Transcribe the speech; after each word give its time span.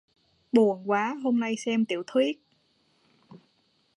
Buồn 0.51 0.83
quá 0.89 1.15
hôm 1.23 1.39
nay 1.39 1.55
xem 1.57 1.85
tiểu 1.85 2.03
thuyết 2.07 2.41